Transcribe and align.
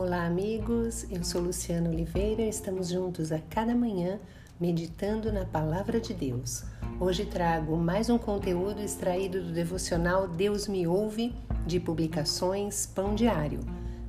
Olá, 0.00 0.26
amigos. 0.26 1.10
Eu 1.10 1.24
sou 1.24 1.42
Luciana 1.42 1.90
Oliveira. 1.90 2.42
Estamos 2.42 2.88
juntos 2.88 3.32
a 3.32 3.40
cada 3.40 3.74
manhã 3.74 4.20
meditando 4.60 5.32
na 5.32 5.44
Palavra 5.44 5.98
de 5.98 6.14
Deus. 6.14 6.62
Hoje 7.00 7.26
trago 7.26 7.76
mais 7.76 8.08
um 8.08 8.16
conteúdo 8.16 8.80
extraído 8.80 9.42
do 9.42 9.50
devocional 9.50 10.28
Deus 10.28 10.68
Me 10.68 10.86
Ouve, 10.86 11.34
de 11.66 11.80
publicações 11.80 12.86
Pão 12.86 13.16
Diário. 13.16 13.58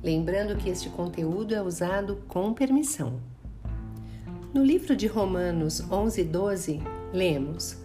Lembrando 0.00 0.56
que 0.56 0.70
este 0.70 0.88
conteúdo 0.88 1.56
é 1.56 1.60
usado 1.60 2.22
com 2.28 2.54
permissão. 2.54 3.20
No 4.54 4.64
livro 4.64 4.94
de 4.94 5.08
Romanos 5.08 5.80
11, 5.90 6.22
12, 6.22 6.80
lemos. 7.12 7.76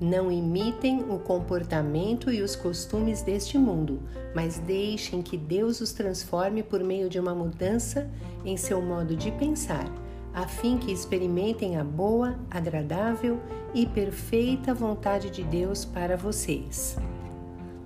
Não 0.00 0.32
imitem 0.32 1.04
o 1.10 1.18
comportamento 1.18 2.32
e 2.32 2.40
os 2.40 2.56
costumes 2.56 3.20
deste 3.20 3.58
mundo, 3.58 4.00
mas 4.34 4.56
deixem 4.58 5.20
que 5.20 5.36
Deus 5.36 5.82
os 5.82 5.92
transforme 5.92 6.62
por 6.62 6.82
meio 6.82 7.06
de 7.10 7.20
uma 7.20 7.34
mudança 7.34 8.10
em 8.42 8.56
seu 8.56 8.80
modo 8.80 9.14
de 9.14 9.30
pensar, 9.32 9.84
a 10.32 10.46
fim 10.46 10.78
que 10.78 10.90
experimentem 10.90 11.76
a 11.76 11.84
boa, 11.84 12.38
agradável 12.50 13.38
e 13.74 13.84
perfeita 13.84 14.72
vontade 14.72 15.28
de 15.28 15.42
Deus 15.42 15.84
para 15.84 16.16
vocês. 16.16 16.96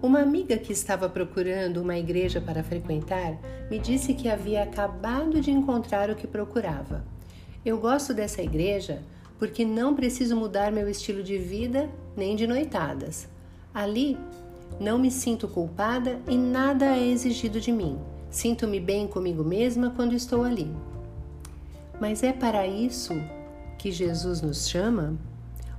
Uma 0.00 0.20
amiga 0.20 0.56
que 0.56 0.72
estava 0.72 1.08
procurando 1.08 1.78
uma 1.78 1.98
igreja 1.98 2.40
para 2.40 2.62
frequentar 2.62 3.36
me 3.68 3.80
disse 3.80 4.14
que 4.14 4.28
havia 4.28 4.62
acabado 4.62 5.40
de 5.40 5.50
encontrar 5.50 6.10
o 6.10 6.14
que 6.14 6.28
procurava. 6.28 7.04
Eu 7.66 7.76
gosto 7.78 8.14
dessa 8.14 8.40
igreja 8.40 9.02
porque 9.36 9.64
não 9.64 9.96
preciso 9.96 10.36
mudar 10.36 10.70
meu 10.70 10.88
estilo 10.88 11.20
de 11.22 11.38
vida 11.38 11.90
nem 12.16 12.36
de 12.36 12.46
noitadas. 12.46 13.28
Ali 13.72 14.18
não 14.80 14.98
me 14.98 15.10
sinto 15.10 15.46
culpada 15.46 16.20
e 16.28 16.36
nada 16.36 16.96
é 16.96 17.06
exigido 17.06 17.60
de 17.60 17.70
mim. 17.70 17.98
Sinto-me 18.30 18.80
bem 18.80 19.06
comigo 19.06 19.44
mesma 19.44 19.90
quando 19.90 20.14
estou 20.14 20.42
ali. 20.42 20.70
Mas 22.00 22.22
é 22.22 22.32
para 22.32 22.66
isso 22.66 23.14
que 23.78 23.92
Jesus 23.92 24.42
nos 24.42 24.68
chama? 24.68 25.14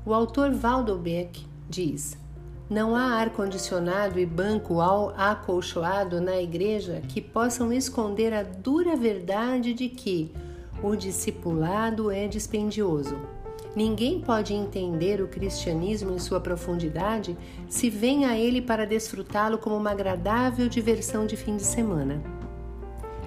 O 0.06 0.14
autor 0.14 0.52
Waldo 0.54 0.96
Beck 0.98 1.46
diz: 1.70 2.18
Não 2.70 2.96
há 2.96 3.16
ar-condicionado 3.16 4.18
e 4.20 4.26
banco 4.26 4.80
acolchoado 4.80 6.22
na 6.22 6.42
igreja 6.42 7.02
que 7.10 7.20
possam 7.20 7.74
esconder 7.74 8.34
a 8.34 8.44
dura 8.44 8.96
verdade 8.96 9.74
de 9.74 9.90
que 9.90 10.32
o 10.82 10.96
discipulado 10.96 12.10
é 12.10 12.28
dispendioso 12.28 13.18
Ninguém 13.76 14.22
pode 14.22 14.54
entender 14.54 15.22
o 15.22 15.28
cristianismo 15.28 16.14
em 16.14 16.20
sua 16.20 16.40
profundidade 16.40 17.38
se 17.68 17.90
vem 17.90 18.24
a 18.26 18.38
ele 18.38 18.62
para 18.62 18.86
desfrutá-lo 18.86 19.58
como 19.58 19.76
uma 19.76 19.92
agradável 19.92 20.70
diversão 20.70 21.26
de 21.26 21.36
fim 21.36 21.58
de 21.58 21.64
semana. 21.64 22.24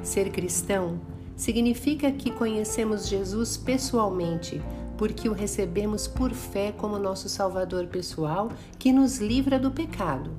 Ser 0.02 0.30
cristão 0.30 0.98
significa 1.36 2.10
que 2.10 2.30
conhecemos 2.30 3.06
Jesus 3.06 3.58
pessoalmente, 3.58 4.62
porque 4.96 5.28
o 5.28 5.34
recebemos 5.34 6.08
por 6.08 6.32
fé 6.32 6.72
como 6.72 6.98
nosso 6.98 7.28
Salvador 7.28 7.86
pessoal 7.86 8.50
que 8.78 8.91
nos 8.91 9.19
livra 9.19 9.58
do 9.58 9.70
pecado. 9.70 10.30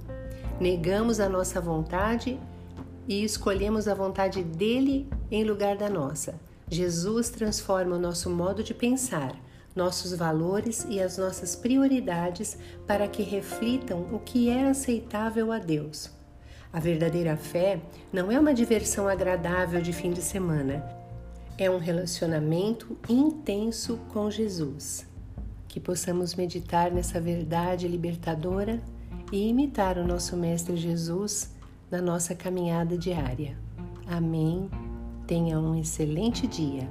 Negamos 0.59 1.19
a 1.19 1.30
nossa 1.30 1.61
vontade 1.61 2.39
e 3.07 3.23
escolhemos 3.23 3.87
a 3.87 3.93
vontade 3.93 4.43
dele 4.43 5.07
em 5.30 5.43
lugar 5.43 5.77
da 5.77 5.87
nossa. 5.87 6.33
Jesus 6.67 7.30
transforma 7.30 7.95
o 7.95 7.99
nosso 7.99 8.27
modo 8.30 8.63
de 8.63 8.73
pensar 8.73 9.35
nossos 9.80 10.13
valores 10.13 10.85
e 10.89 10.99
as 10.99 11.17
nossas 11.17 11.55
prioridades 11.55 12.58
para 12.85 13.08
que 13.08 13.23
reflitam 13.23 14.02
o 14.11 14.19
que 14.19 14.49
é 14.49 14.67
aceitável 14.67 15.53
a 15.53 15.58
Deus. 15.58 16.11
A 16.73 16.81
verdadeira 16.81 17.38
fé 17.38 17.80
não 18.11 18.30
é 18.30 18.38
uma 18.38 18.53
diversão 18.53 19.08
agradável 19.08 19.81
de 19.81 19.94
fim 19.94 20.11
de 20.11 20.21
semana, 20.21 20.86
é 21.58 21.71
um 21.71 21.77
relacionamento 21.77 22.97
intenso 23.08 23.97
com 24.09 24.30
Jesus. 24.30 25.08
Que 25.70 25.80
possamos 25.80 26.36
meditar 26.36 26.92
nessa 26.92 27.21
verdade 27.21 27.87
libertadora 27.87 28.81
e 29.31 29.48
imitar 29.48 29.98
o 29.98 30.05
nosso 30.05 30.36
Mestre 30.36 30.75
Jesus 30.75 31.55
na 31.89 32.02
nossa 32.02 32.36
caminhada 32.36 32.98
diária. 32.98 33.58
Amém. 34.05 34.70
Tenha 35.25 35.58
um 35.58 35.80
excelente 35.80 36.45
dia. 36.48 36.89